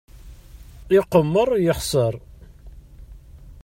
[0.97, 2.15] Iqemmer, yexser.